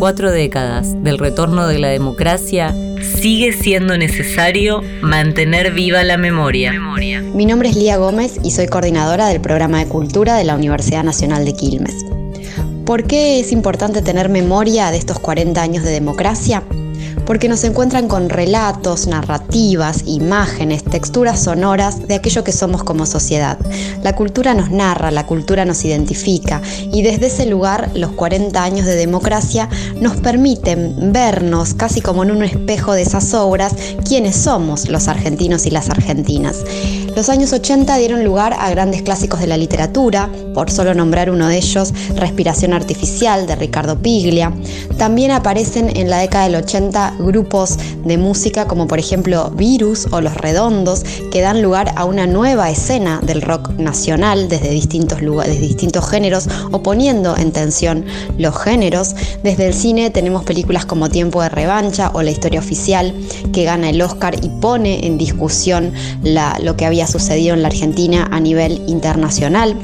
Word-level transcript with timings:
cuatro 0.00 0.32
décadas 0.32 0.94
del 1.04 1.18
retorno 1.18 1.66
de 1.66 1.78
la 1.78 1.88
democracia, 1.88 2.74
sigue 3.02 3.52
siendo 3.52 3.98
necesario 3.98 4.80
mantener 5.02 5.72
viva 5.72 6.02
la 6.04 6.16
memoria. 6.16 6.72
Mi 7.34 7.44
nombre 7.44 7.68
es 7.68 7.76
Lía 7.76 7.98
Gómez 7.98 8.38
y 8.42 8.50
soy 8.50 8.66
coordinadora 8.66 9.28
del 9.28 9.42
programa 9.42 9.78
de 9.78 9.88
cultura 9.88 10.36
de 10.36 10.44
la 10.44 10.54
Universidad 10.54 11.04
Nacional 11.04 11.44
de 11.44 11.52
Quilmes. 11.52 11.94
¿Por 12.86 13.04
qué 13.04 13.40
es 13.40 13.52
importante 13.52 14.00
tener 14.00 14.30
memoria 14.30 14.90
de 14.90 14.96
estos 14.96 15.18
40 15.18 15.60
años 15.60 15.84
de 15.84 15.90
democracia? 15.90 16.62
Porque 17.26 17.48
nos 17.48 17.64
encuentran 17.64 18.08
con 18.08 18.28
relatos, 18.28 19.06
narrativas, 19.06 20.02
imágenes, 20.06 20.84
texturas 20.84 21.40
sonoras 21.40 22.06
de 22.06 22.14
aquello 22.14 22.44
que 22.44 22.52
somos 22.52 22.82
como 22.82 23.06
sociedad. 23.06 23.58
La 24.02 24.14
cultura 24.16 24.54
nos 24.54 24.70
narra, 24.70 25.10
la 25.10 25.26
cultura 25.26 25.64
nos 25.64 25.84
identifica 25.84 26.60
y 26.92 27.02
desde 27.02 27.26
ese 27.26 27.46
lugar 27.46 27.90
los 27.94 28.12
40 28.12 28.62
años 28.62 28.86
de 28.86 28.96
democracia 28.96 29.68
nos 30.00 30.16
permiten 30.16 31.12
vernos 31.12 31.74
casi 31.74 32.00
como 32.00 32.22
en 32.22 32.30
un 32.30 32.42
espejo 32.42 32.92
de 32.92 33.02
esas 33.02 33.34
obras 33.34 33.74
quiénes 34.06 34.36
somos 34.36 34.88
los 34.88 35.08
argentinos 35.08 35.66
y 35.66 35.70
las 35.70 35.90
argentinas. 35.90 36.64
Los 37.20 37.28
años 37.28 37.52
80 37.52 37.98
dieron 37.98 38.24
lugar 38.24 38.56
a 38.58 38.70
grandes 38.70 39.02
clásicos 39.02 39.40
de 39.40 39.46
la 39.46 39.58
literatura, 39.58 40.30
por 40.54 40.70
solo 40.70 40.94
nombrar 40.94 41.30
uno 41.30 41.48
de 41.48 41.58
ellos, 41.58 41.92
Respiración 42.16 42.72
Artificial 42.72 43.46
de 43.46 43.56
Ricardo 43.56 43.98
Piglia. 43.98 44.54
También 44.96 45.30
aparecen 45.30 45.94
en 45.94 46.08
la 46.08 46.16
década 46.16 46.44
del 46.44 46.56
80 46.56 47.16
grupos 47.18 47.76
de 48.06 48.16
música 48.16 48.66
como 48.66 48.86
por 48.86 48.98
ejemplo 48.98 49.50
Virus 49.50 50.08
o 50.10 50.22
Los 50.22 50.34
Redondos, 50.34 51.04
que 51.30 51.42
dan 51.42 51.60
lugar 51.60 51.92
a 51.96 52.06
una 52.06 52.26
nueva 52.26 52.70
escena 52.70 53.20
del 53.22 53.42
rock 53.42 53.68
nacional 53.72 54.48
desde 54.48 54.70
distintos, 54.70 55.20
lugares, 55.20 55.60
distintos 55.60 56.08
géneros 56.08 56.48
o 56.70 56.82
poniendo 56.82 57.36
en 57.36 57.52
tensión 57.52 58.06
los 58.38 58.56
géneros. 58.56 59.14
Desde 59.42 59.66
el 59.66 59.74
cine 59.74 60.08
tenemos 60.08 60.44
películas 60.44 60.86
como 60.86 61.10
Tiempo 61.10 61.42
de 61.42 61.50
Revancha 61.50 62.12
o 62.14 62.22
La 62.22 62.30
Historia 62.30 62.60
Oficial, 62.60 63.12
que 63.52 63.64
gana 63.64 63.90
el 63.90 64.00
Oscar 64.00 64.42
y 64.42 64.48
pone 64.48 65.06
en 65.06 65.18
discusión 65.18 65.92
lo 66.62 66.76
que 66.76 66.86
había 66.86 67.09
sucedido 67.10 67.54
en 67.54 67.62
la 67.62 67.68
Argentina 67.68 68.28
a 68.30 68.40
nivel 68.40 68.82
internacional 68.86 69.76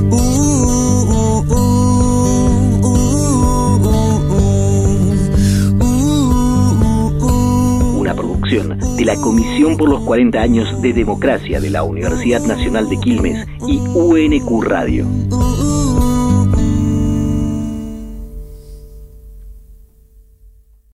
uh, 0.08 0.10
uh, 5.80 8.00
Una 8.00 8.14
producción 8.14 8.78
de 8.96 9.04
la 9.04 9.16
Comisión 9.16 9.76
por 9.76 9.88
los 9.88 10.04
40 10.04 10.40
años 10.40 10.80
de 10.80 10.92
Democracia 10.92 11.60
de 11.60 11.70
la 11.70 11.82
Universidad 11.82 12.42
Nacional 12.42 12.88
de 12.88 12.96
Quilmes 12.98 13.48
y 13.66 13.78
UNQ 13.78 14.62
Radio. 14.62 15.06